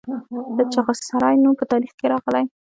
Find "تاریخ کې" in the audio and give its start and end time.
1.71-2.05